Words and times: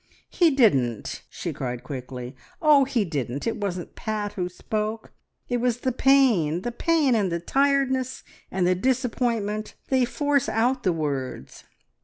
"He 0.31 0.49
didn't!" 0.49 1.21
she 1.29 1.53
cried 1.53 1.83
quickly. 1.83 2.35
"Oh, 2.59 2.85
he 2.85 3.05
didn't. 3.05 3.45
It 3.45 3.57
wasn't 3.57 3.93
Pat 3.93 4.33
who 4.33 4.49
spoke 4.49 5.11
it 5.47 5.57
was 5.57 5.81
the 5.81 5.91
pain, 5.91 6.63
the 6.63 6.71
pain, 6.71 7.13
and 7.13 7.31
the 7.31 7.39
tiredness 7.39 8.23
and 8.49 8.65
the 8.65 8.73
disappointment. 8.73 9.75
They 9.89 10.05
force 10.05 10.49
out 10.49 10.81
the 10.81 10.91
words. 10.91 11.65